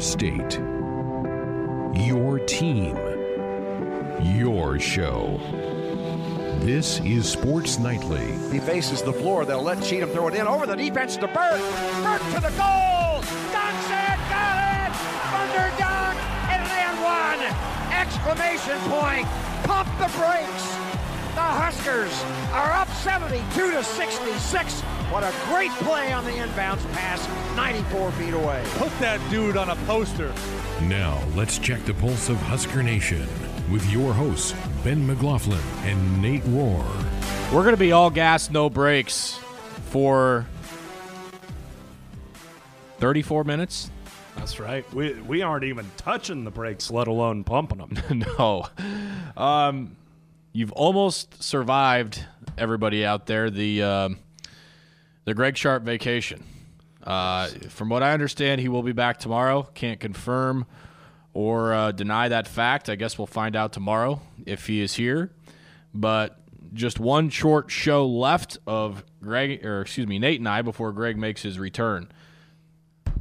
[0.00, 0.58] state,
[1.94, 2.96] your team,
[4.22, 5.38] your show.
[6.60, 8.32] This is Sports Nightly.
[8.50, 9.44] He faces the floor.
[9.44, 11.60] They'll let Cheatham throw it in over the defense to Burke.
[12.02, 13.20] Burt to the goal.
[13.52, 14.20] Got it.
[15.36, 16.16] Under dunk.
[16.48, 17.40] And then one.
[17.92, 19.26] Exclamation point.
[19.64, 20.64] Pump the brakes.
[21.34, 22.12] The Huskers
[22.52, 24.82] are up 72 to 66.
[25.10, 28.62] What a great play on the inbounds pass, 94 feet away.
[28.74, 30.32] Put that dude on a poster.
[30.82, 33.26] Now, let's check the pulse of Husker Nation
[33.72, 34.54] with your hosts,
[34.84, 36.86] Ben McLaughlin and Nate Rohr.
[37.52, 39.40] We're going to be all gas, no brakes
[39.86, 40.46] for
[42.98, 43.90] 34 minutes.
[44.36, 44.94] That's right.
[44.94, 48.24] We we aren't even touching the brakes, let alone pumping them.
[48.38, 48.68] no.
[49.36, 49.96] Um,
[50.52, 52.24] you've almost survived,
[52.56, 54.08] everybody out there, the, uh,
[55.24, 56.44] the Greg Sharp vacation.
[57.02, 59.68] Uh, from what I understand, he will be back tomorrow.
[59.74, 60.66] Can't confirm
[61.32, 62.88] or uh, deny that fact.
[62.88, 65.30] I guess we'll find out tomorrow if he is here.
[65.94, 66.38] But
[66.72, 71.16] just one short show left of Greg, or excuse me, Nate and I before Greg
[71.16, 72.10] makes his return.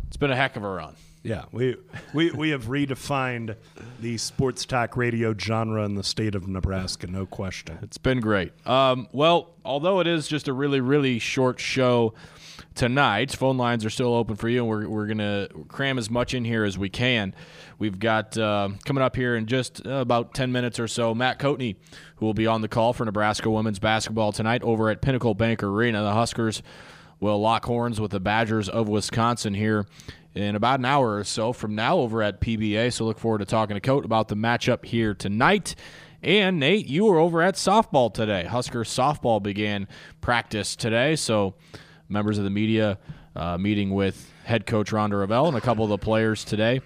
[0.08, 0.96] It's been a heck of a run.
[1.30, 1.76] Yeah, we,
[2.12, 3.56] we we have redefined
[4.00, 7.78] the sports talk radio genre in the state of Nebraska, no question.
[7.84, 8.52] It's been great.
[8.68, 12.16] Um, well, although it is just a really, really short show
[12.74, 16.10] tonight, phone lines are still open for you, and we're, we're going to cram as
[16.10, 17.36] much in here as we can.
[17.78, 21.38] We've got uh, coming up here in just uh, about 10 minutes or so, Matt
[21.38, 21.76] Coatney,
[22.16, 25.62] who will be on the call for Nebraska women's basketball tonight over at Pinnacle Bank
[25.62, 26.02] Arena.
[26.02, 26.64] The Huskers
[27.20, 29.86] will lock horns with the Badgers of Wisconsin here
[30.36, 32.94] in about an hour or so from now over at PBA.
[32.94, 35.76] So look forward to talking to Coat about the matchup here tonight.
[36.22, 38.44] And Nate, you were over at softball today.
[38.44, 39.88] Husker softball began
[40.22, 41.16] practice today.
[41.16, 41.56] So
[42.10, 42.98] members of the media
[43.36, 46.82] uh, meeting with head coach Rhonda Revelle and a couple of the players today.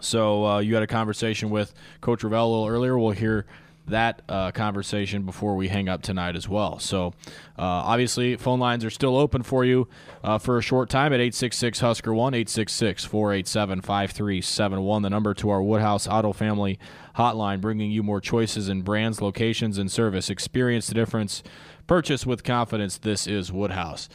[0.00, 2.98] So uh, you had a conversation with Coach Revelle a little earlier.
[2.98, 3.46] We'll hear
[3.86, 6.78] that uh, conversation before we hang up tonight as well.
[6.78, 7.14] So,
[7.58, 9.88] uh, obviously, phone lines are still open for you
[10.24, 15.02] uh, for a short time at 866 Husker 1 866 487 5371.
[15.02, 16.78] The number to our Woodhouse Auto Family
[17.16, 20.28] hotline, bringing you more choices in brands, locations, and service.
[20.30, 21.42] Experience the difference.
[21.86, 22.98] Purchase with confidence.
[22.98, 24.08] This is Woodhouse.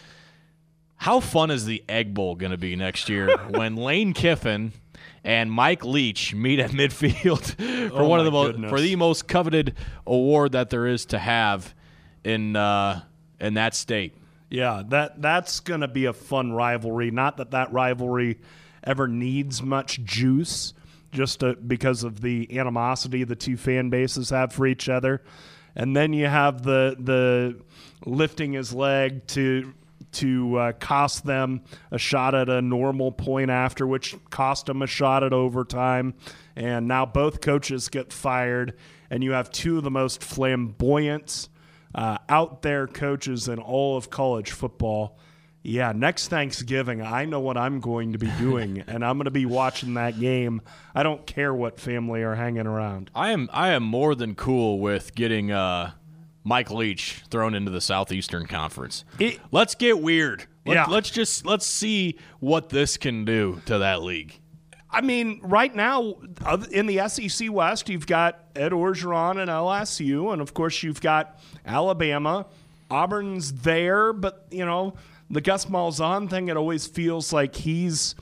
[0.97, 4.73] How fun is the Egg Bowl going to be next year when Lane Kiffin
[5.23, 8.69] and Mike Leach meet at midfield for Oh one of the most goodness.
[8.69, 11.73] for the most coveted award that there is to have
[12.23, 13.01] in uh,
[13.39, 14.15] in that state.
[14.49, 17.09] Yeah, that that's going to be a fun rivalry.
[17.11, 18.39] Not that that rivalry
[18.83, 20.73] ever needs much juice,
[21.11, 25.21] just to, because of the animosity the two fan bases have for each other.
[25.75, 27.61] And then you have the the
[28.05, 29.73] lifting his leg to
[30.13, 31.61] to uh, cost them
[31.91, 36.13] a shot at a normal point after, which cost them a shot at overtime.
[36.55, 38.75] And now both coaches get fired,
[39.09, 41.49] and you have two of the most flamboyant
[41.95, 45.17] uh, out there coaches in all of college football.
[45.63, 49.31] Yeah, next Thanksgiving, I know what I'm going to be doing, and I'm going to
[49.31, 50.61] be watching that game.
[50.95, 53.11] I don't care what family are hanging around.
[53.13, 55.91] I am I am more than cool with getting uh,
[56.43, 59.05] Mike Leach thrown into the Southeastern Conference.
[59.19, 60.45] It- let's get weird.
[60.65, 60.85] Let, Yeah.
[60.85, 64.39] Let's just let's see what this can do to that league.
[64.93, 66.15] I mean, right now
[66.71, 71.39] in the SEC West, you've got Ed Orgeron and LSU, and of course you've got
[71.65, 72.45] Alabama.
[72.89, 74.95] Auburn's there, but you know
[75.29, 76.49] the Gus Malzahn thing.
[76.49, 78.15] It always feels like he's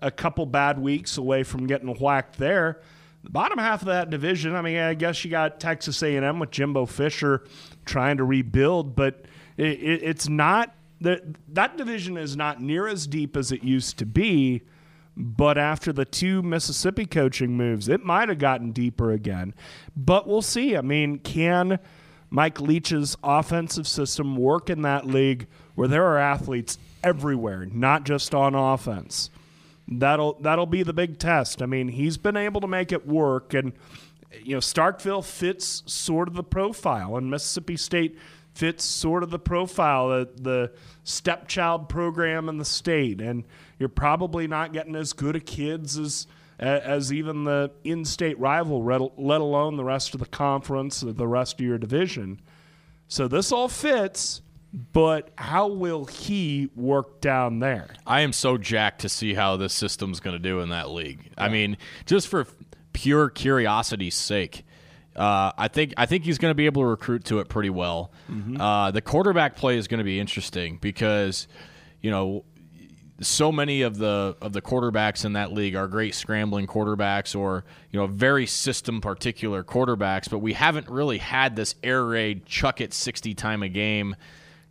[0.00, 2.80] a couple bad weeks away from getting whacked there.
[3.26, 6.52] The bottom half of that division, I mean, I guess you got Texas A&M with
[6.52, 7.42] Jimbo Fisher
[7.84, 9.24] trying to rebuild, but
[9.56, 13.98] it, it, it's not that that division is not near as deep as it used
[13.98, 14.62] to be.
[15.16, 19.54] But after the two Mississippi coaching moves, it might have gotten deeper again.
[19.96, 20.76] But we'll see.
[20.76, 21.80] I mean, can
[22.30, 28.36] Mike Leach's offensive system work in that league where there are athletes everywhere, not just
[28.36, 29.30] on offense?
[29.88, 31.62] That'll that'll be the big test.
[31.62, 33.72] I mean, he's been able to make it work, and
[34.42, 38.18] you know, Starkville fits sort of the profile, and Mississippi State
[38.52, 40.72] fits sort of the profile, the, the
[41.04, 43.44] stepchild program in the state, and
[43.78, 46.26] you're probably not getting as good a kids as
[46.58, 51.66] as even the in-state rival, let alone the rest of the conference, the rest of
[51.66, 52.40] your division.
[53.08, 54.40] So this all fits,
[54.72, 57.88] but how will he work down there?
[58.06, 61.30] I am so jacked to see how this system's going to do in that league.
[61.38, 62.46] I mean, just for
[62.92, 64.64] pure curiosity's sake,
[65.14, 67.70] uh, I think I think he's going to be able to recruit to it pretty
[67.70, 68.12] well.
[68.60, 71.48] Uh, the quarterback play is going to be interesting because,
[72.02, 72.44] you know,
[73.20, 77.64] so many of the of the quarterbacks in that league are great scrambling quarterbacks or
[77.90, 82.80] you know very system particular quarterbacks, but we haven't really had this air raid chuck
[82.82, 84.16] it 60 time a game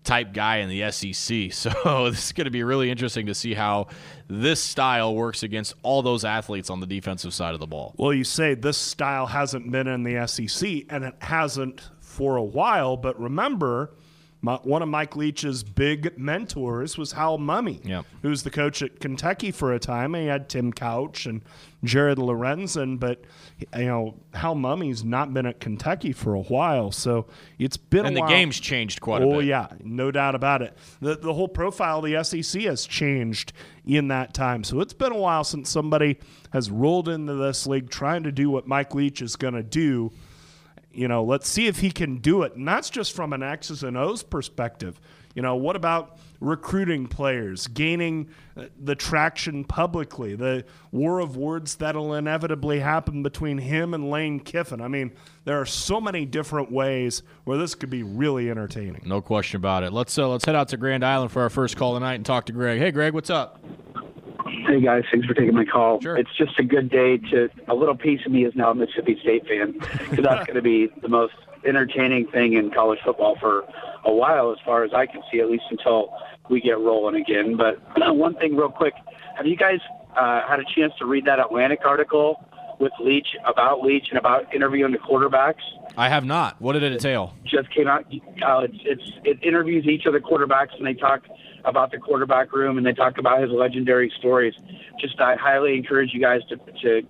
[0.06, 1.52] type guy in the SEC.
[1.52, 3.88] So this is going to be really interesting to see how
[4.28, 7.94] this style works against all those athletes on the defensive side of the ball.
[7.98, 12.44] Well, you say this style hasn't been in the SEC, and it hasn't for a
[12.44, 13.92] while, but remember
[14.46, 18.06] my, one of Mike Leach's big mentors was Hal Mumme, yep.
[18.22, 20.14] who was the coach at Kentucky for a time.
[20.14, 21.42] He had Tim Couch and
[21.84, 23.24] Jared Lorenzen, but
[23.76, 27.26] you know Hal Mumme's not been at Kentucky for a while, so
[27.58, 28.06] it's been.
[28.06, 28.30] A And the while.
[28.30, 29.36] game's changed quite a oh, bit.
[29.38, 30.78] Oh yeah, no doubt about it.
[31.02, 33.52] the The whole profile of the SEC has changed
[33.84, 36.20] in that time, so it's been a while since somebody
[36.54, 40.12] has rolled into this league trying to do what Mike Leach is going to do
[40.96, 42.56] you know, let's see if he can do it.
[42.56, 45.00] And that's just from an X's and O's perspective.
[45.36, 51.76] You know, what about recruiting players, gaining uh, the traction publicly, the war of words
[51.76, 54.80] that'll inevitably happen between him and Lane Kiffin?
[54.80, 55.12] I mean,
[55.44, 59.02] there are so many different ways where this could be really entertaining.
[59.06, 59.92] No question about it.
[59.92, 62.46] Let's uh, let's head out to Grand Island for our first call tonight and talk
[62.46, 62.80] to Greg.
[62.80, 63.62] Hey, Greg, what's up?
[64.68, 66.02] Hey guys, thanks for taking my call.
[66.02, 66.18] Sure.
[66.18, 69.18] It's just a good day to a little piece of me is now a Mississippi
[69.22, 71.36] State fan because that's going to be the most
[71.66, 73.64] entertaining thing in college football for
[74.06, 76.14] a while, as far as I can see, at least until
[76.50, 77.58] we get rolling again.
[77.58, 77.80] But
[78.16, 78.94] one thing, real quick,
[79.38, 79.80] have you guys
[80.18, 82.44] uh, had a chance to read that Atlantic article
[82.80, 85.62] with Leach about Leach and about interviewing the quarterbacks?
[85.96, 86.60] I have not.
[86.60, 87.34] What did it entail?
[87.46, 88.06] Just came out.
[88.44, 91.24] Uh, it's, it's it interviews each of the quarterbacks and they talk
[91.66, 94.54] about the quarterback room and they talk about his legendary stories.
[95.00, 97.02] Just I highly encourage you guys to to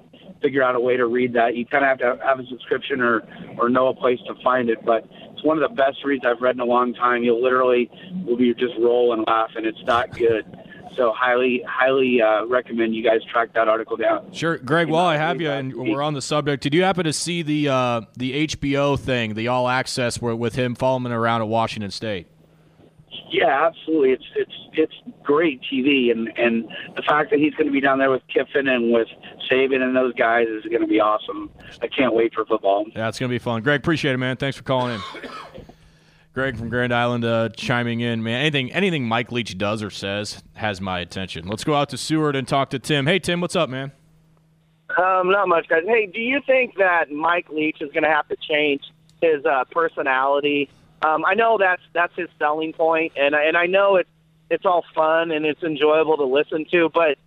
[0.41, 1.55] figure out a way to read that.
[1.55, 3.23] You kind of have to have a subscription or
[3.57, 6.41] or know a place to find it, but it's one of the best reads I've
[6.41, 7.23] read in a long time.
[7.23, 7.89] You'll literally
[8.25, 10.45] will be just roll and laugh, and it's that good.
[10.95, 14.31] So highly, highly uh, recommend you guys track that article down.
[14.31, 14.87] Sure, Greg.
[14.87, 17.69] While I have you, and we're on the subject, did you happen to see the
[17.69, 22.27] uh, the HBO thing, the All Access, where with him following around at Washington State?
[23.29, 24.11] Yeah, absolutely.
[24.11, 27.99] It's it's it's great TV, and and the fact that he's going to be down
[27.99, 29.07] there with Kiffin and with
[29.49, 31.49] Saban and those guys is going to be awesome.
[31.81, 32.85] I can't wait for football.
[32.95, 33.61] Yeah, it's going to be fun.
[33.61, 34.37] Greg, appreciate it, man.
[34.37, 35.31] Thanks for calling in.
[36.33, 38.41] Greg from Grand Island uh, chiming in, man.
[38.41, 41.47] Anything anything Mike Leach does or says has my attention.
[41.47, 43.05] Let's go out to Seward and talk to Tim.
[43.07, 43.91] Hey, Tim, what's up, man?
[44.97, 45.83] Um, not much, guys.
[45.87, 48.81] Hey, do you think that Mike Leach is going to have to change
[49.21, 50.69] his uh, personality
[51.05, 54.09] um, I know that's that's his selling point, and I, and I know it's
[54.49, 56.89] it's all fun and it's enjoyable to listen to.
[56.89, 57.17] But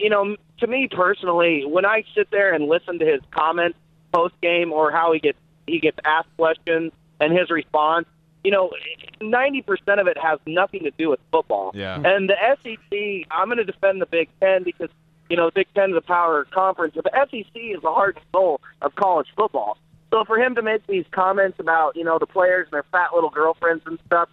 [0.00, 3.78] you know, to me personally, when I sit there and listen to his comments
[4.12, 8.06] post game or how he gets he gets asked questions and his response,
[8.42, 8.72] you know,
[9.20, 11.70] ninety percent of it has nothing to do with football.
[11.74, 11.94] Yeah.
[11.94, 14.90] And the SEC, I'm going to defend the Big Ten because
[15.30, 18.16] you know the Big Ten is a power conference, but the SEC is the heart
[18.16, 19.78] and soul of college football.
[20.10, 23.08] So for him to make these comments about, you know, the players and their fat
[23.14, 24.28] little girlfriends and stuff,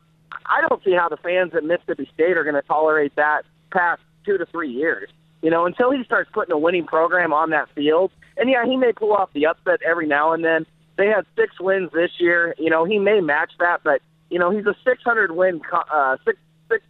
[0.46, 4.02] I don't see how the fans at Mississippi State are going to tolerate that past
[4.26, 5.10] two to three years.
[5.42, 8.12] You know, until he starts putting a winning program on that field.
[8.38, 10.66] And yeah, he may pull off the upset every now and then.
[10.98, 12.56] They had six wins this year.
[12.58, 16.38] You know, he may match that, but you know, he's a 600 win, uh, six,
[16.70, 16.84] six,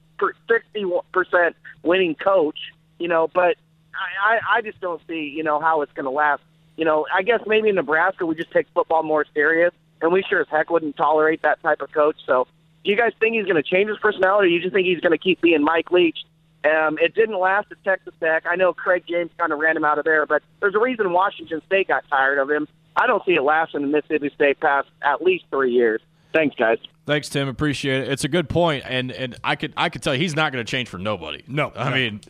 [0.48, 2.58] 60 percent winning coach.
[2.98, 3.58] You know, but
[3.94, 6.42] I, I, I just don't see, you know, how it's going to last
[6.78, 10.24] you know, I guess maybe in Nebraska we just take football more serious, and we
[10.24, 12.18] sure as heck wouldn't tolerate that type of coach.
[12.26, 12.48] So,
[12.84, 15.00] do you guys think he's going to change his personality, or you just think he's
[15.00, 16.20] going to keep being Mike Leach?
[16.66, 18.44] Um, it didn't last at Texas Tech.
[18.50, 21.12] I know Craig James kind of ran him out of there, but there's a reason
[21.12, 22.68] Washington State got tired of him.
[22.96, 26.02] I don't see it lasting in Mississippi State past at least three years.
[26.34, 26.80] Thanks, guys.
[27.06, 27.47] Thanks, Tim.
[27.47, 28.12] Appreciate it.
[28.12, 30.66] It's a good point, and and I could I could tell you he's not going
[30.66, 31.44] to change for nobody.
[31.47, 31.95] No, I no.
[31.95, 32.21] mean,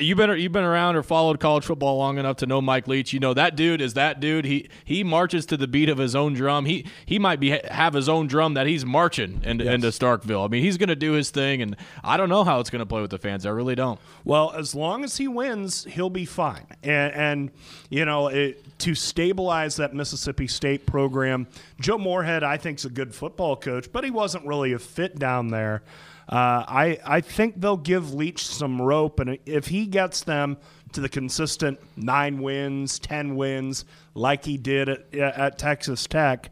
[0.00, 3.12] you've been you've been around or followed college football long enough to know Mike Leach.
[3.12, 4.46] You know that dude is that dude.
[4.46, 6.64] He he marches to the beat of his own drum.
[6.64, 9.74] He he might be have his own drum that he's marching into, Yes.
[9.74, 10.44] into Starkville.
[10.46, 12.80] I mean, he's going to do his thing, and I don't know how it's going
[12.80, 13.44] to play with the fans.
[13.44, 14.00] I really don't.
[14.24, 16.66] Well, as long as he wins, he'll be fine.
[16.82, 17.50] And, and
[17.90, 21.46] you know, it, to stabilize that Mississippi State program,
[21.80, 25.18] Joe Moorhead, I think, is a good football coach, but he wasn't really a fit
[25.18, 25.82] down there.
[26.28, 30.58] Uh, I I think they'll give Leach some rope, and if he gets them
[30.92, 36.50] to the consistent nine wins, ten wins, like he did at, at Texas Tech,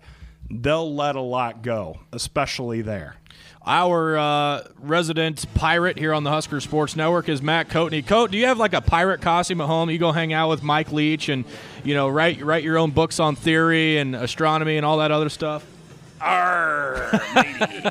[0.50, 3.16] they'll let a lot go, especially there.
[3.64, 8.06] Our uh, resident pirate here on the Husker Sports Network is Matt Coatney.
[8.06, 9.90] Coat, do you have like a pirate costume at home?
[9.90, 11.44] You go hang out with Mike Leach and
[11.82, 15.28] you know write write your own books on theory and astronomy and all that other
[15.28, 15.66] stuff.
[16.20, 17.20] Arr.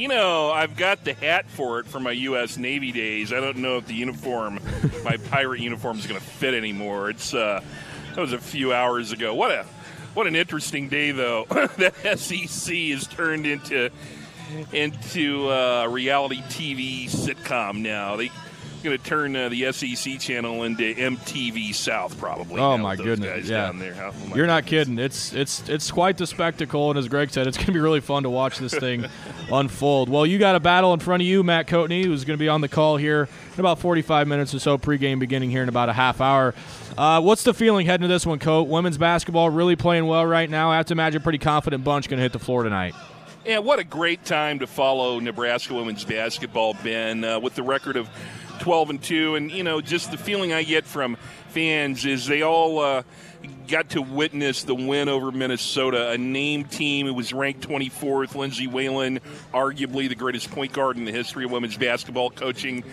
[0.00, 2.56] You know, I've got the hat for it from my U.S.
[2.56, 3.34] Navy days.
[3.34, 4.58] I don't know if the uniform,
[5.04, 7.10] my pirate uniform, is going to fit anymore.
[7.10, 7.62] It's uh,
[8.14, 9.34] that was a few hours ago.
[9.34, 9.66] What a
[10.14, 11.44] what an interesting day, though.
[11.50, 13.90] that SEC is turned into
[14.72, 18.16] into uh, reality TV sitcom now.
[18.16, 18.30] They
[18.80, 22.60] going to turn uh, the SEC channel into MTV South, probably.
[22.60, 23.48] Oh my goodness!
[23.48, 23.70] yeah.
[23.70, 23.72] Oh,
[24.28, 24.70] my you're not goodness.
[24.70, 24.98] kidding.
[24.98, 28.00] It's it's it's quite the spectacle, and as Greg said, it's going to be really
[28.00, 29.06] fun to watch this thing
[29.52, 30.08] unfold.
[30.08, 32.48] Well, you got a battle in front of you, Matt Coatney, who's going to be
[32.48, 34.78] on the call here in about 45 minutes or so.
[34.78, 36.54] Pregame beginning here in about a half hour.
[36.98, 38.68] Uh, what's the feeling heading to this one, Coat?
[38.68, 40.70] Women's basketball really playing well right now.
[40.70, 42.94] I have to imagine a pretty confident bunch going to hit the floor tonight.
[43.46, 47.96] Yeah, what a great time to follow Nebraska women's basketball, Ben, uh, with the record
[47.96, 48.08] of
[48.60, 49.34] 12 and 2.
[49.34, 51.16] And, you know, just the feeling I get from
[51.48, 53.02] fans is they all uh,
[53.66, 58.34] got to witness the win over Minnesota, a named team who was ranked 24th.
[58.34, 59.20] Lindsay Whalen,
[59.52, 62.84] arguably the greatest point guard in the history of women's basketball, coaching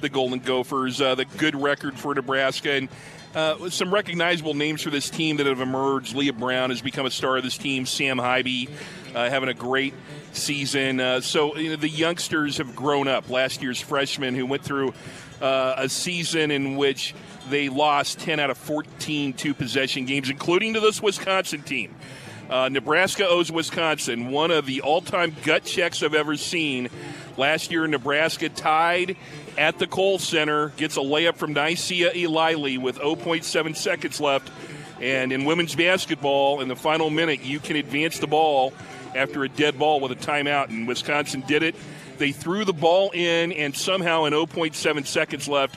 [0.00, 1.00] the Golden Gophers.
[1.00, 2.72] Uh, the good record for Nebraska.
[2.72, 2.88] And
[3.34, 6.14] uh, some recognizable names for this team that have emerged.
[6.14, 7.86] Leigha Brown has become a star of this team.
[7.86, 8.68] Sam Haiby
[9.14, 9.94] uh, having a great
[10.32, 11.00] season.
[11.00, 13.28] Uh, so you know, the youngsters have grown up.
[13.30, 14.94] Last year's freshmen who went through
[15.40, 17.14] uh, a season in which
[17.50, 21.94] they lost 10 out of 14 two possession games, including to this Wisconsin team.
[22.48, 26.90] Uh, Nebraska owes Wisconsin one of the all time gut checks I've ever seen.
[27.36, 29.16] Last year, Nebraska tied
[29.56, 34.50] at the Kohl Center, gets a layup from Nicea Eliely with 0.7 seconds left.
[35.00, 38.72] And in women's basketball, in the final minute, you can advance the ball
[39.14, 40.68] after a dead ball with a timeout.
[40.68, 41.74] And Wisconsin did it.
[42.18, 45.76] They threw the ball in, and somehow in 0.7 seconds left,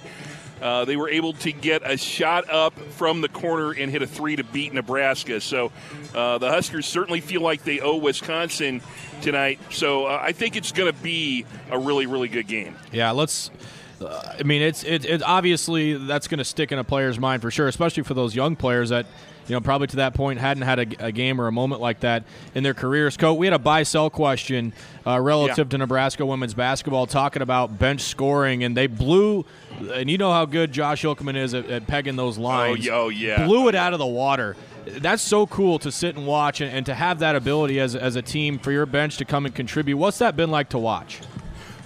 [0.62, 4.08] uh, they were able to get a shot up from the corner and hit a
[4.08, 5.42] three to beat Nebraska.
[5.42, 5.72] So
[6.13, 8.82] uh, the Huskers certainly feel like they owe Wisconsin
[9.22, 9.60] tonight.
[9.70, 12.75] So uh, I think it's going to be a really, really good game.
[12.92, 13.51] Yeah, let's.
[14.00, 17.42] Uh, I mean, it's it, it obviously that's going to stick in a player's mind
[17.42, 19.06] for sure, especially for those young players that
[19.48, 22.02] you know probably to that point hadn't had a, a game or a moment like
[22.02, 22.24] that
[22.54, 23.18] in their careers.
[23.18, 24.74] Coach, we had a buy sell question
[25.06, 25.72] uh, relative Yeah.
[25.72, 29.46] to Nebraska women's basketball, talking about bench scoring, and they blew.
[29.94, 32.86] And you know how good Josh Hilkman is at, at pegging those lines.
[32.86, 33.46] yeah, oh, yeah.
[33.46, 34.56] blew it out of the water.
[34.88, 38.16] That's so cool to sit and watch, and, and to have that ability as, as
[38.16, 39.98] a team for your bench to come and contribute.
[39.98, 41.22] What's that been like to watch?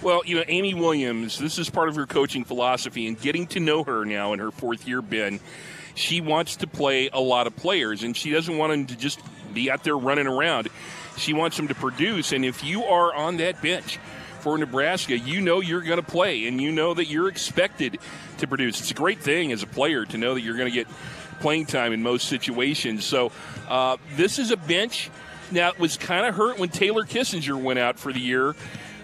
[0.02, 3.60] Well, you know, Amy Williams, this is part of her coaching philosophy, and getting to
[3.60, 5.40] know her now in her fourth year, Ben,
[5.94, 9.20] she wants to play a lot of players, and she doesn't want them to just
[9.52, 10.68] be out there running around.
[11.16, 13.98] She wants them to produce, and if you are on that bench
[14.40, 17.98] for Nebraska, you know you're going to play, and you know that you're expected
[18.38, 18.80] to produce.
[18.80, 20.88] It's a great thing as a player to know that you're going to get
[21.40, 23.04] playing time in most situations.
[23.04, 23.32] So
[23.68, 25.10] uh, this is a bench.
[25.50, 28.54] Now, it was kind of hurt when Taylor Kissinger went out for the year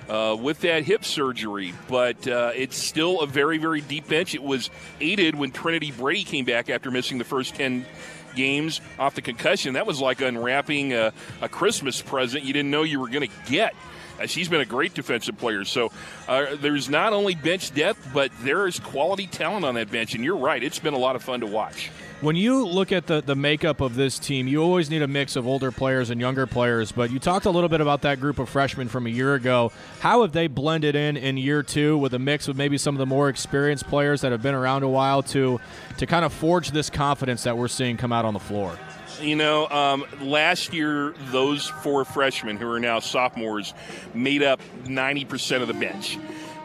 [0.09, 4.35] uh, with that hip surgery, but uh, it's still a very, very deep bench.
[4.35, 4.71] It was
[5.01, 7.87] aided when Trinity Brady came back after missing the first 10
[8.35, 9.75] games off the concussion.
[9.75, 13.51] That was like unwrapping a, a Christmas present you didn't know you were going to
[13.51, 13.75] get.
[14.21, 15.65] Uh, she's been a great defensive player.
[15.65, 15.93] So
[16.29, 20.15] uh, there's not only bench depth, but there is quality talent on that bench.
[20.15, 21.91] And you're right, it's been a lot of fun to watch.
[22.23, 25.37] When you look at the, the makeup of this team, you always need a mix
[25.37, 26.91] of older players and younger players.
[26.91, 29.71] But you talked a little bit about that group of freshmen from a year ago.
[30.01, 32.99] How have they blended in in year two with a mix of maybe some of
[32.99, 35.61] the more experienced players that have been around a while to
[35.99, 38.79] to kind of forge this confidence that we're seeing come out on the floor?
[39.21, 43.73] You know, um, last year, those four freshmen who are now sophomores
[44.13, 46.19] made up 90% of the bench.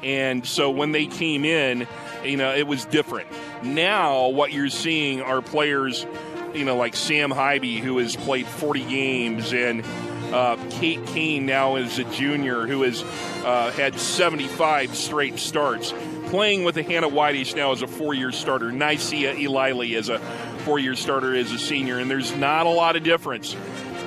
[0.03, 1.88] And so when they came in,
[2.24, 3.27] you know, it was different.
[3.63, 6.05] Now, what you're seeing are players,
[6.53, 9.86] you know, like Sam Haiby, who has played 40 games, and
[10.34, 13.03] uh, Kate Cain now is a junior who has
[13.46, 15.93] uh, had 75 straight starts.
[16.32, 18.68] Playing with the Hannah Whitish now as a four-year starter.
[18.68, 20.18] Nicea Eliely as a
[20.64, 23.54] four-year starter as a senior, and there's not a lot of difference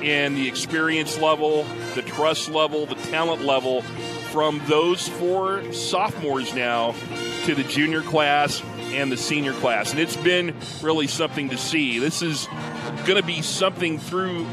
[0.01, 3.83] in the experience level, the trust level, the talent level
[4.31, 6.95] from those four sophomores now
[7.43, 9.91] to the junior class and the senior class.
[9.91, 11.99] And it's been really something to see.
[11.99, 12.47] This is
[13.05, 14.47] going to be something through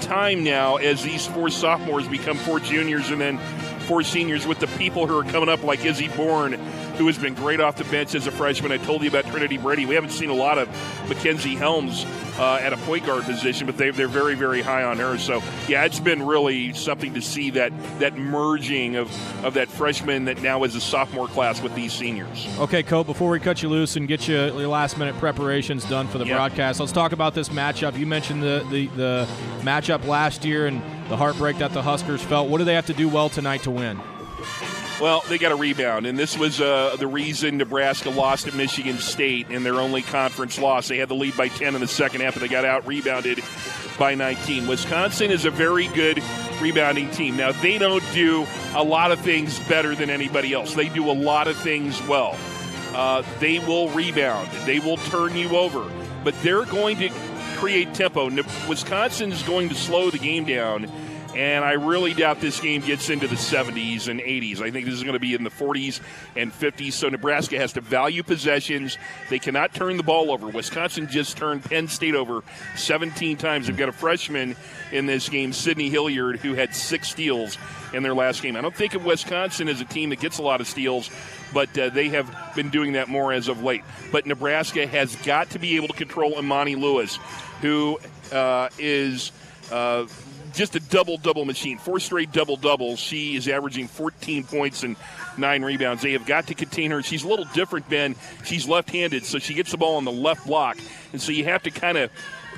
[0.00, 3.38] time now as these four sophomores become four juniors and then
[3.86, 6.54] four seniors with the people who are coming up, like Izzy Bourne,
[6.96, 8.72] who has been great off the bench as a freshman.
[8.72, 9.86] I told you about Trinity Brady.
[9.86, 10.68] We haven't seen a lot of
[11.08, 12.04] Mackenzie Helms
[12.38, 15.16] uh, at a point guard position, but they, they're very, very high on her.
[15.18, 19.10] So, yeah, it's been really something to see that that merging of,
[19.44, 22.46] of that freshman that now is a sophomore class with these seniors.
[22.58, 26.08] Okay, Coach, before we cut you loose and get you your last minute preparations done
[26.08, 26.36] for the Yeah.
[26.36, 27.98] broadcast, let's talk about this matchup.
[27.98, 29.28] You mentioned the, the, the
[29.62, 32.48] matchup last year and the heartbreak that the Huskers felt.
[32.48, 34.00] What do they have to do well tonight to win?
[34.98, 38.96] Well, they got a rebound, and this was uh, the reason Nebraska lost at Michigan
[38.96, 40.88] State in their only conference loss.
[40.88, 43.42] They had the lead by 10 in the second half, but they got out rebounded
[43.98, 44.66] by 19.
[44.66, 46.22] Wisconsin is a very good
[46.62, 47.36] rebounding team.
[47.36, 51.12] Now, they don't do a lot of things better than anybody else, they do a
[51.12, 52.34] lot of things well.
[52.94, 55.84] Uh, they will rebound, they will turn you over,
[56.24, 57.10] but they're going to
[57.56, 58.30] create tempo.
[58.66, 60.90] Wisconsin is going to slow the game down
[61.36, 64.62] and I really doubt this game gets into the 70s and 80s.
[64.62, 66.00] I think this is going to be in the 40s
[66.34, 66.94] and 50s.
[66.94, 68.96] So Nebraska has to value possessions.
[69.28, 70.48] They cannot turn the ball over.
[70.48, 72.42] Wisconsin just turned Penn State over
[72.76, 73.66] 17 times.
[73.66, 74.56] They've got a freshman
[74.92, 77.58] in this game, Sydney Hilliard, who had six steals
[77.92, 78.56] in their last game.
[78.56, 81.10] I don't think of Wisconsin as a team that gets a lot of steals,
[81.52, 83.84] but uh, they have been doing that more as of late.
[84.10, 87.18] But Nebraska has got to be able to control Imani Lewis,
[87.60, 87.98] who
[88.32, 89.32] uh, is.
[89.70, 90.06] Uh,
[90.54, 91.78] just a double double machine.
[91.78, 92.98] Four straight double doubles.
[92.98, 94.96] She is averaging 14 points and
[95.36, 96.02] nine rebounds.
[96.02, 97.02] They have got to contain her.
[97.02, 98.16] She's a little different, Ben.
[98.44, 100.78] She's left handed, so she gets the ball on the left block.
[101.12, 102.10] And so you have to kind of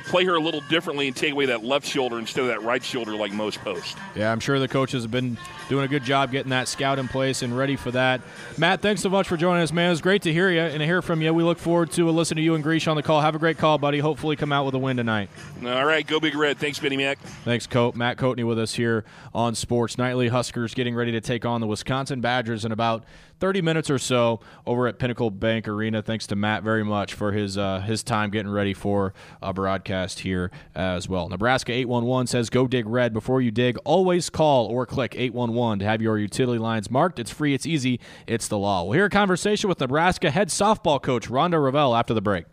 [0.09, 2.83] play her a little differently and take away that left shoulder instead of that right
[2.83, 3.95] shoulder like most posts.
[4.15, 5.38] Yeah, I'm sure the coaches have been
[5.69, 8.23] doing a good job getting that scout in place and ready for that.
[8.57, 9.88] Matt, thanks so much for joining us, man.
[9.88, 11.33] It was great to hear you and to hear from you.
[11.35, 13.21] We look forward to listening to you and Gresh on the call.
[13.21, 13.99] Have a great call, buddy.
[13.99, 15.29] Hopefully, come out with a win tonight.
[15.65, 16.59] All right, go Big Red.
[16.59, 17.19] Thanks, Benny Mac.
[17.45, 17.95] Thanks, Coat.
[17.95, 20.29] Matt Coatney with us here on Sports Nightly.
[20.29, 23.05] Huskers getting ready to take on the Wisconsin Badgers in about
[23.40, 26.02] 30 minutes or so over at Pinnacle Bank Arena.
[26.02, 30.21] Thanks to Matt very much for his uh, his time getting ready for a broadcast
[30.21, 31.28] here as well.
[31.28, 33.78] Nebraska 811 says go dig red before you dig.
[33.85, 37.18] Always call or click 811 to have your utility lines marked.
[37.18, 38.85] It's free, it's easy, it's the law.
[38.85, 42.47] We'll hear a conversation with Nebraska head softball coach Rhonda Revelle after the break.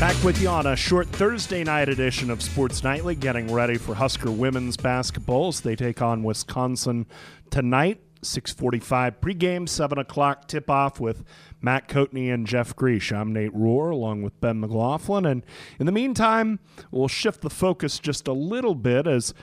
[0.00, 3.96] Back with you on a short Thursday night edition of Sports Nightly, getting ready for
[3.96, 7.04] Husker women's basketball as they take on Wisconsin
[7.50, 8.00] tonight.
[8.22, 11.24] 6:45 pregame, 7 o'clock tip-off with
[11.60, 13.10] Matt Coatney and Jeff Gresh.
[13.10, 15.42] I'm Nate Rohr, along with Ben McLaughlin, and
[15.80, 16.60] in the meantime,
[16.92, 19.34] we'll shift the focus just a little bit as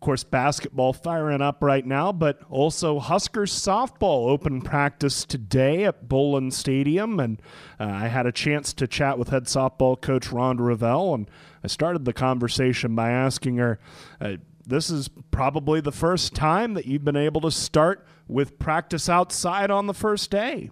[0.00, 6.08] of course, basketball firing up right now, but also Huskers softball open practice today at
[6.08, 7.20] Bowlin Stadium.
[7.20, 7.42] And
[7.78, 11.30] uh, I had a chance to chat with head softball coach Rhonda Revelle, and
[11.62, 13.78] I started the conversation by asking her,
[14.22, 14.36] uh,
[14.66, 19.70] This is probably the first time that you've been able to start with practice outside
[19.70, 20.70] on the first day.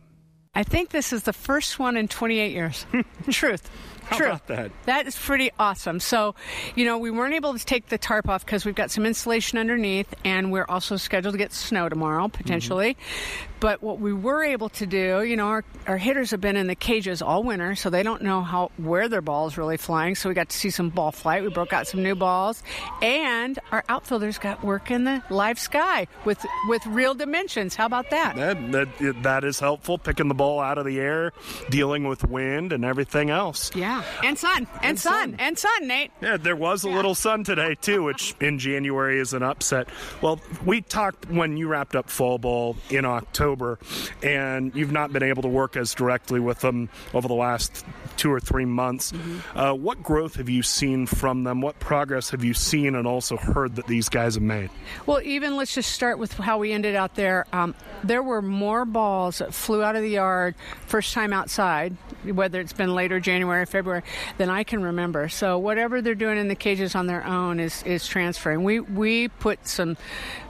[0.55, 2.87] I think this is the first one in 28 years.
[3.31, 3.71] Truth.
[4.09, 4.27] How True.
[4.27, 4.71] about that?
[4.87, 6.01] That is pretty awesome.
[6.01, 6.35] So,
[6.75, 9.59] you know, we weren't able to take the tarp off because we've got some insulation
[9.59, 12.95] underneath, and we're also scheduled to get snow tomorrow potentially.
[12.95, 13.53] Mm-hmm.
[13.61, 16.69] But what we were able to do, you know, our, our hitters have been in
[16.69, 20.15] the cages all winter, so they don't know how where their ball is really flying.
[20.15, 21.43] So we got to see some ball flight.
[21.43, 22.63] We broke out some new balls,
[23.03, 27.75] and our outfielders got work in the live sky with with real dimensions.
[27.75, 28.37] How about that?
[28.37, 29.99] That that, that is helpful.
[29.99, 31.33] Picking the ball out of the air,
[31.69, 33.75] dealing with wind and everything else.
[33.75, 35.37] Yeah, and sun, and, And sun, sun.
[35.39, 36.11] and sun, Nate.
[36.21, 36.97] Yeah, there was a Yeah.
[36.97, 39.89] little sun today too, which in January is an upset.
[40.21, 43.79] Well, we talked when you wrapped up fall ball in October,
[44.23, 47.85] and you've not been able to work as directly with them over the last
[48.17, 49.13] two or three months.
[49.55, 51.61] Uh, what growth have you seen from them?
[51.61, 54.71] What progress have you seen and also heard that these guys have made?
[55.07, 57.47] Well, even let's just start with how we ended out there.
[57.53, 60.55] Um, there were more balls that flew out of the yard
[60.87, 64.03] first time outside, whether it's been later January February,
[64.39, 65.29] than I can remember.
[65.29, 68.65] So whatever they're doing in the cages on their own is, is transferring.
[68.65, 69.97] We we put some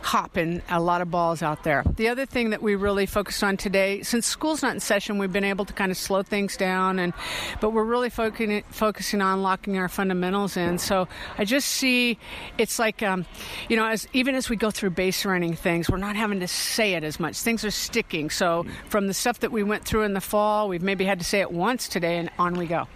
[0.03, 1.85] hop in a lot of balls out there.
[1.97, 5.33] The other thing that we really focused on today, since school's not in session, we've
[5.33, 7.13] been able to kind of slow things down, and
[7.61, 10.79] but we're really focusing focusing on locking our fundamentals in.
[10.79, 12.19] So I just see
[12.57, 13.27] it's like um,
[13.69, 16.49] you know, as even as we go through base running things, we're not having to
[16.49, 17.39] say it as much.
[17.39, 18.31] Things are sticking.
[18.31, 21.25] So from the stuff that we went through in the fall, we've maybe had to
[21.25, 22.89] say it once today, and on we go.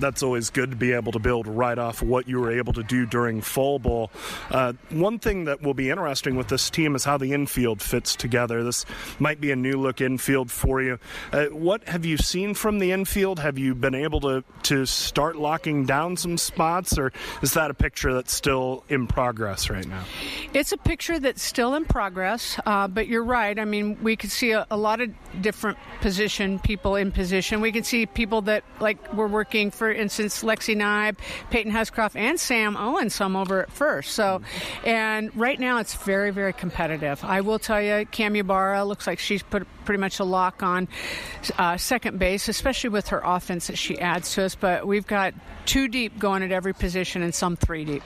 [0.00, 2.82] That's always good to be able to build right off what you were able to
[2.82, 4.10] do during fall ball.
[4.50, 8.16] Uh, one thing that will be interesting with this team is how the infield fits
[8.16, 8.64] together.
[8.64, 8.84] This
[9.18, 10.98] might be a new look infield for you.
[11.32, 13.38] Uh, what have you seen from the infield?
[13.38, 17.74] Have you been able to, to start locking down some spots, or is that a
[17.74, 20.04] picture that's still in progress right now?
[20.52, 23.58] It's a picture that's still in progress, uh, but you're right.
[23.58, 27.60] I mean, we could see a, a lot of different position people in position.
[27.60, 31.16] We could see people that like were working, for instance, Lexi Nybe,
[31.50, 33.10] Peyton Huscroft, and Sam Owen.
[33.10, 34.12] Some over at first.
[34.12, 34.40] So,
[34.84, 37.22] and right now it's very, very competitive.
[37.24, 40.88] I will tell you, Cam Ybarra looks like she's put pretty much a lock on
[41.58, 44.54] uh, second base, especially with her offense that she adds to us.
[44.54, 45.34] But we've got
[45.66, 48.02] two deep going at every position and some three deep.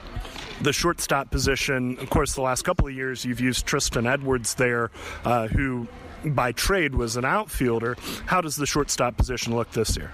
[0.61, 4.91] the shortstop position, of course, the last couple of years you've used Tristan Edwards there,
[5.23, 5.87] uh, who
[6.25, 7.97] by trade was an outfielder.
[8.25, 10.11] How does the shortstop position look this year?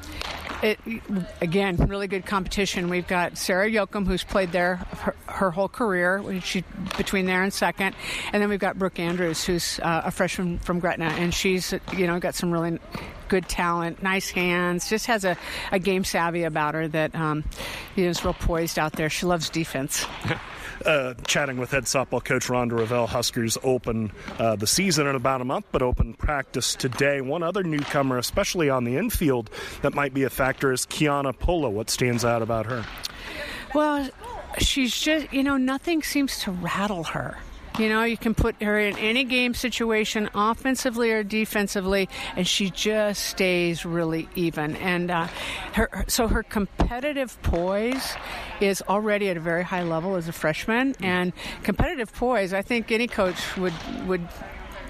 [0.61, 0.79] It,
[1.41, 2.89] again, really good competition.
[2.89, 6.63] We've got Sarah Yoakum, who's played there her, her, whole career, she
[6.97, 7.95] between there and second,
[8.31, 12.07] and then we've got Brooke Andrews, who's uh, a freshman from Gretna, and she's you
[12.07, 12.79] know got some really
[13.27, 15.37] good talent, nice hands, just has a,
[15.71, 17.43] a game savvy about her that um,
[17.95, 19.09] you know, is real poised out there.
[19.09, 20.05] She loves defense.
[20.85, 23.07] uh, chatting with head softball coach Rhonda Revelle.
[23.07, 27.21] Huskers open uh, the season in about a month, but open practice today.
[27.21, 29.49] One other newcomer, especially on the infield,
[29.81, 31.69] that might be a factor is Kiana Polo.
[31.69, 32.85] What stands out about her?
[33.73, 34.09] Well,
[34.57, 37.37] she's just, you know, nothing seems to rattle her.
[37.77, 42.07] You know, you can put her in any game situation, offensively or defensively,
[42.37, 44.77] and she just stays really even.
[44.77, 45.27] And uh,
[45.73, 48.15] her, so her competitive poise
[48.61, 50.95] is already at a very high level as a freshman.
[51.01, 51.33] And
[51.63, 53.73] competitive poise, I think any coach would
[54.07, 54.25] would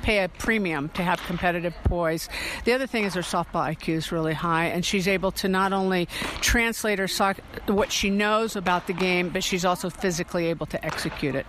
[0.04, 2.30] pay a premium to have competitive poise.
[2.66, 5.74] The other thing is her softball IQ is really high, and she's able to not
[5.74, 6.08] only
[6.42, 10.86] translate her soc- what she knows about the game, but she's also physically able to
[10.86, 11.48] execute it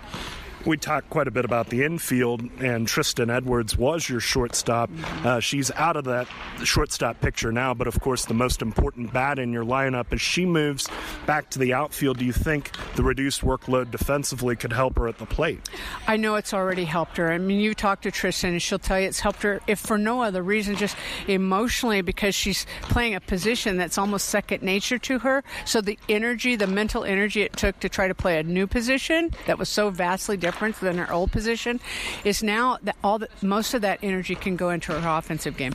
[0.66, 4.90] we talked quite a bit about the infield, and Tristan Edwards was your shortstop.
[5.24, 6.26] Uh, she's out of that
[6.64, 10.44] shortstop picture now, but of course, the most important bat in your lineup as she
[10.44, 10.88] moves
[11.24, 12.18] back to the outfield.
[12.18, 15.68] Do you think the reduced workload defensively could help her at the plate?
[16.08, 17.30] I know it's already helped her.
[17.30, 19.98] I mean, you talk to Tristan, and she'll tell you it's helped her, if for
[19.98, 20.96] no other reason, just
[21.28, 25.44] emotionally, because she's playing a position that's almost second nature to her.
[25.64, 29.30] So the energy, the mental energy it took to try to play a new position
[29.46, 31.78] that was so vastly different difference than her old position
[32.24, 35.74] is now that all the, most of that energy can go into her offensive game.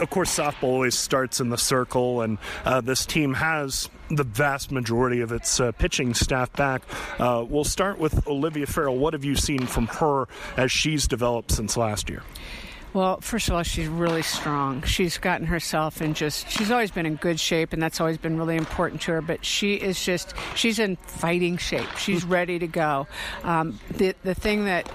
[0.00, 4.72] Of course, softball always starts in the circle, and uh, this team has the vast
[4.72, 6.82] majority of its uh, pitching staff back.
[7.20, 8.98] Uh, we'll start with Olivia Ferrell.
[8.98, 12.22] What have you seen from her as she's developed since last year?
[12.98, 14.82] Well, first of all, she's really strong.
[14.82, 18.36] She's gotten herself in just, she's always been in good shape, and that's always been
[18.36, 19.22] really important to her.
[19.22, 21.88] But she is just, she's in fighting shape.
[21.96, 23.06] She's ready to go.
[23.44, 24.90] Um, the, the thing that,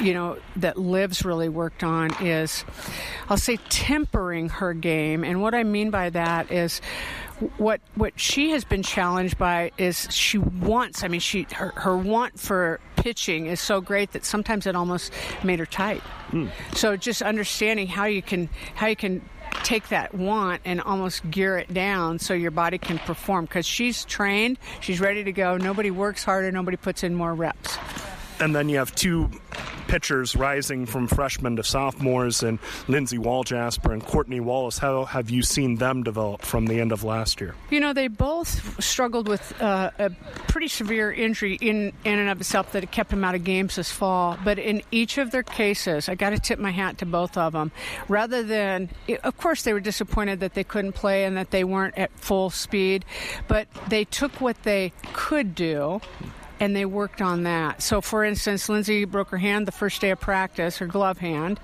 [0.00, 2.64] you know, that Liv's really worked on is,
[3.28, 5.24] I'll say, tempering her game.
[5.24, 6.80] And what I mean by that is,
[7.56, 11.02] what what she has been challenged by is she wants.
[11.02, 15.12] I mean, she her, her want for pitching is so great that sometimes it almost
[15.42, 16.02] made her tight.
[16.30, 16.50] Mm.
[16.74, 19.22] So just understanding how you can how you can
[19.64, 24.04] take that want and almost gear it down so your body can perform because she's
[24.04, 25.56] trained, she's ready to go.
[25.56, 27.76] Nobody works harder, nobody puts in more reps.
[28.40, 29.30] And then you have two
[29.90, 34.78] pitchers rising from freshmen to sophomores, and Lindsay Walljasper and Courtney Wallace.
[34.78, 37.56] How have you seen them develop from the end of last year?
[37.70, 40.10] You know, they both struggled with uh, a
[40.46, 43.90] pretty severe injury in, in and of itself that kept them out of games this
[43.90, 44.38] fall.
[44.44, 47.52] But in each of their cases, I got to tip my hat to both of
[47.52, 47.72] them.
[48.06, 48.90] Rather than,
[49.24, 52.48] of course, they were disappointed that they couldn't play and that they weren't at full
[52.50, 53.04] speed,
[53.48, 56.00] but they took what they could do
[56.60, 57.82] and they worked on that.
[57.82, 61.58] So, for instance, Lindsay broke her hand the first day of practice, her glove hand,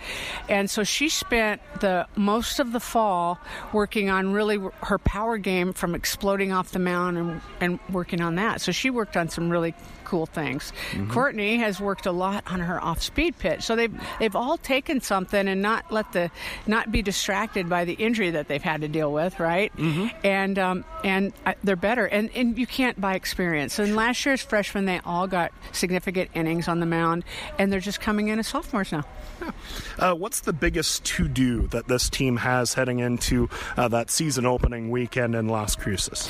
[0.49, 3.39] and so she spent the most of the fall
[3.73, 8.37] working on really her power game from exploding off the mound and, and working on
[8.37, 8.61] that.
[8.61, 9.75] So she worked on some really
[10.07, 10.73] cool things.
[10.93, 11.11] Mm-hmm.
[11.11, 15.49] Courtney has worked a lot on her off-speed pitch, so they've they've all taken something
[15.49, 16.31] and not let the
[16.67, 19.77] not be distracted by the injury that they've had to deal with, right?
[19.77, 20.17] Mm-hmm.
[20.25, 23.79] And um, and uh, they're better, and and you can't buy experience.
[23.79, 27.25] And last year's freshmen, they all got significant innings on the mound,
[27.59, 29.05] and they're just coming in as sophomores now.
[29.99, 34.47] Uh, what's the biggest to do that this team has heading into uh, that season
[34.47, 36.29] opening weekend in Las Cruces?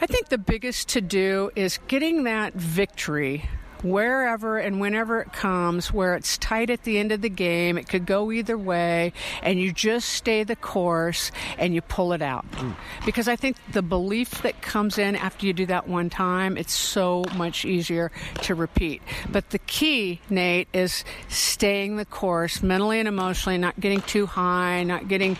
[0.00, 3.48] I think the biggest to do is getting that victory
[3.82, 7.88] wherever and whenever it comes, where it's tight at the end of the game, it
[7.88, 12.50] could go either way, and you just stay the course and you pull it out.
[12.52, 12.74] Mm.
[13.04, 16.74] Because I think the belief that comes in after you do that one time, it's
[16.74, 18.10] so much easier
[18.42, 19.02] to repeat.
[19.30, 24.82] But the key, Nate, is staying the course mentally and emotionally, not getting too high,
[24.82, 25.36] not getting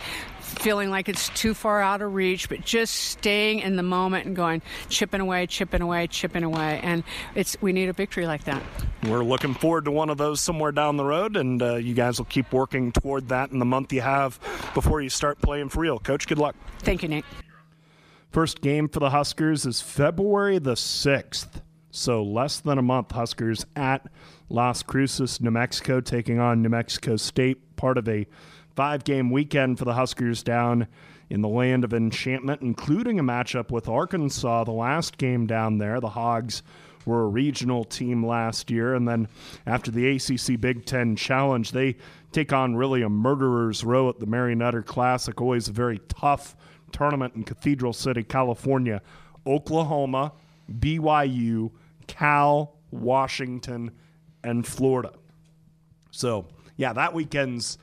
[0.47, 4.35] feeling like it's too far out of reach, but just staying in the moment and
[4.35, 6.79] going chipping away, chipping away, chipping away.
[6.83, 7.03] And
[7.35, 8.61] it's we need a victory like that.
[9.03, 12.17] We're looking forward to one of those somewhere down the road, and uh, you guys
[12.17, 14.39] will keep working toward that in the month you have
[14.73, 15.99] before you start playing for real.
[15.99, 16.55] Coach, good luck.
[16.79, 17.25] Thank you, Nate.
[18.31, 21.61] First game for the Huskers is February the 6th.
[21.89, 24.05] So less than a month, Huskers at
[24.49, 28.27] Las Cruces, New Mexico, taking on New Mexico State, part of a
[28.77, 30.87] five game weekend for the Huskers down
[31.31, 35.99] in the land of enchantment, including a matchup with Arkansas, the last game down there.
[35.99, 36.61] The Hogs
[37.03, 38.93] were a regional team last year.
[38.93, 39.29] And then
[39.65, 41.95] after the ACC Big Ten Challenge, they
[42.31, 45.41] take on really a murderer's row at the Mary Nutter Classic.
[45.41, 46.55] Always a very tough
[46.91, 49.01] tournament in Cathedral City, California.
[49.47, 50.33] Oklahoma,
[50.71, 51.71] BYU,
[52.05, 53.89] Cal, Washington,
[54.43, 55.13] and Florida.
[56.11, 57.79] So, yeah, that weekend's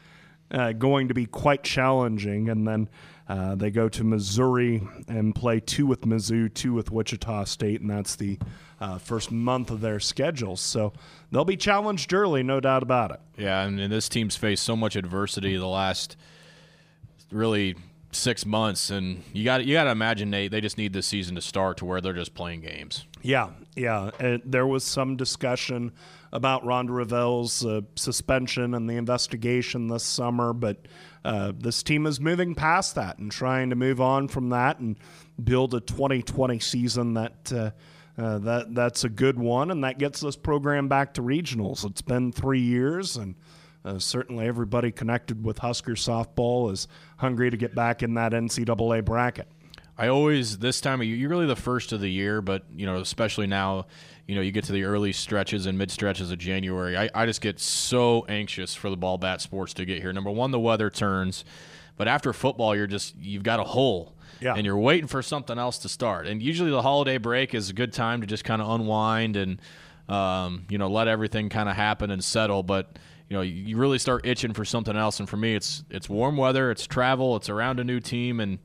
[0.51, 2.49] uh, going to be quite challenging.
[2.49, 2.89] And then
[3.29, 7.91] uh, they go to Missouri and play two with Mizzou, two with Wichita State, and
[7.91, 8.39] that's the
[8.81, 10.61] uh, first month of their schedules.
[10.61, 10.93] So
[11.31, 13.21] they'll be challenged early, no doubt about it.
[13.39, 16.17] Yeah, and, this team's faced so much adversity the last
[17.31, 17.77] really
[18.13, 20.51] six months, and you got you got to imagine Nate.
[20.51, 23.07] They just need this season to start to where they're just playing games.
[23.23, 24.11] Yeah, yeah.
[24.21, 25.93] And there was some discussion
[26.35, 30.87] about Rhonda Revelle's uh, suspension and the investigation this summer, but
[31.25, 34.99] uh, this team is moving past that and trying to move on from that and
[35.43, 37.53] build a 2020 season that.
[37.53, 37.71] Uh,
[38.17, 41.85] uh, that that's a good one, and that gets this program back to regionals.
[41.85, 43.35] It's been three years, and
[43.85, 49.05] uh, certainly everybody connected with Husker softball is hungry to get back in that NCAA
[49.05, 49.49] bracket.
[49.97, 52.87] I always this time of year, you're really the first of the year, but you
[52.87, 53.87] know, especially now,
[54.27, 56.97] you know, you get to the early stretches and mid stretches of January.
[56.97, 60.13] I, I just get so anxious for the ball bat sports to get here.
[60.13, 61.45] Number one, the weather turns,
[61.97, 64.15] but after football, you're just you've got a hole.
[64.41, 64.55] Yeah.
[64.57, 66.27] And you're waiting for something else to start.
[66.27, 69.61] And usually the holiday break is a good time to just kind of unwind and
[70.09, 73.99] um, you know, let everything kind of happen and settle, but you know, you really
[73.99, 77.49] start itching for something else and for me it's it's warm weather, it's travel, it's
[77.49, 78.59] around a new team and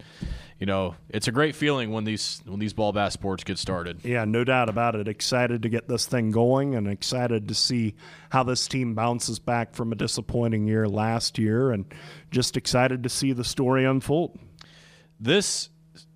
[0.59, 4.03] you know, it's a great feeling when these when these ball bass sports get started.
[4.03, 5.07] Yeah, no doubt about it.
[5.07, 7.95] Excited to get this thing going and excited to see
[8.29, 11.85] how this team bounces back from a disappointing year last year and
[12.29, 14.37] just excited to see the story unfold.
[15.17, 15.69] This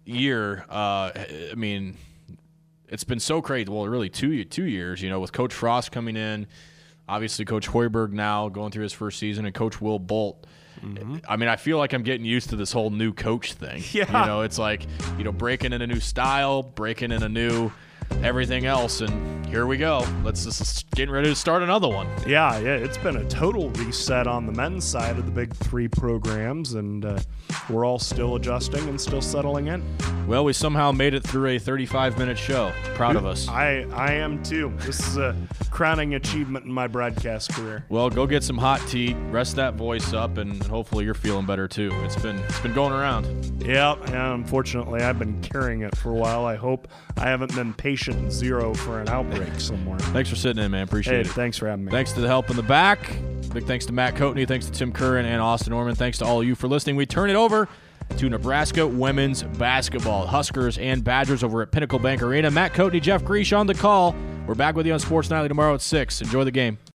[0.05, 1.97] year, uh, I mean,
[2.89, 3.69] it's been so crazy.
[3.69, 6.47] Well, really two two years, you know, with Coach Frost coming in,
[7.07, 10.45] obviously Coach Hoiberg now going through his first season, and Coach Will Bolt.
[10.83, 11.17] Mm-hmm.
[11.27, 13.83] I mean, I feel like I'm getting used to this whole new coach thing.
[13.93, 14.21] Yeah.
[14.21, 17.71] You know, it's like, you know, breaking in a new style, breaking in a new
[18.23, 20.03] everything else, and here we go.
[20.23, 22.07] Let's just getting ready to start another one.
[22.25, 25.87] Yeah, yeah, it's been a total reset on the men's side of the big three
[25.87, 27.19] programs, and uh,
[27.69, 29.83] we're all still adjusting and still settling in.
[30.25, 32.71] Well, we somehow made it through a 35 minute show.
[32.95, 33.47] Proud of us.
[33.47, 34.73] I I am too.
[34.77, 35.35] This is a
[35.69, 37.85] crowning achievement in my broadcast career.
[37.89, 41.67] Well, go get some hot tea, rest that voice up, and hopefully you're feeling better
[41.67, 41.91] too.
[42.03, 43.63] It's been it's been going around.
[43.63, 46.45] Yeah, yeah unfortunately, I've been carrying it for a while.
[46.45, 46.87] I hope
[47.17, 49.99] I haven't been patient zero for an outbreak somewhere.
[49.99, 50.83] Thanks for sitting in, man.
[50.83, 51.27] Appreciate hey, it.
[51.27, 51.91] Thanks for having me.
[51.91, 52.99] Thanks to the help in the back.
[53.53, 54.47] Big thanks to Matt Coatney.
[54.47, 55.95] Thanks to Tim Curran and Austin Norman.
[55.95, 56.95] Thanks to all of you for listening.
[56.95, 57.67] We turn it over
[58.17, 60.25] to Nebraska women's basketball.
[60.25, 62.49] Huskers and Badgers over at Pinnacle Bank Arena.
[62.49, 64.15] Matt Coatney, Jeff Gresh on the call.
[64.47, 66.21] We're back with you on Sports Nightly tomorrow at 6.
[66.21, 66.77] Enjoy the game.